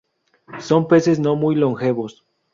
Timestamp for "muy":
1.35-1.53